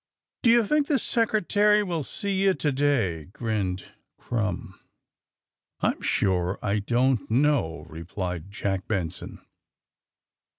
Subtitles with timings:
[0.41, 3.85] D'ye think the Secretary will see you to day 1 ''grinned
[4.19, 4.73] Krumm.
[5.79, 9.45] I'm sure I don't know,^' replied Jack Ben son.